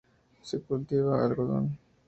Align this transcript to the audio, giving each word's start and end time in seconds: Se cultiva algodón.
Se 0.41 0.57
cultiva 0.61 1.23
algodón. 1.23 1.77